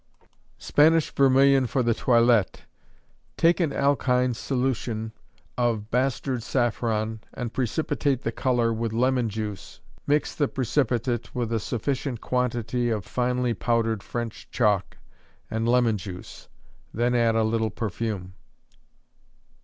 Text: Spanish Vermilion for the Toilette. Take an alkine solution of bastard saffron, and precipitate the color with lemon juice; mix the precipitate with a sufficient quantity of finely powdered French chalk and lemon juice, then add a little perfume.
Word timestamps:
Spanish 0.57 1.11
Vermilion 1.13 1.67
for 1.67 1.83
the 1.83 1.93
Toilette. 1.93 2.63
Take 3.37 3.59
an 3.59 3.69
alkine 3.71 4.33
solution 4.35 5.11
of 5.59 5.91
bastard 5.91 6.41
saffron, 6.41 7.21
and 7.35 7.53
precipitate 7.53 8.23
the 8.23 8.31
color 8.31 8.73
with 8.73 8.93
lemon 8.93 9.29
juice; 9.29 9.79
mix 10.07 10.33
the 10.33 10.47
precipitate 10.47 11.35
with 11.35 11.53
a 11.53 11.59
sufficient 11.59 12.19
quantity 12.19 12.89
of 12.89 13.05
finely 13.05 13.53
powdered 13.53 14.01
French 14.01 14.49
chalk 14.49 14.97
and 15.51 15.69
lemon 15.69 15.99
juice, 15.99 16.49
then 16.91 17.13
add 17.13 17.35
a 17.35 17.43
little 17.43 17.69
perfume. 17.69 18.33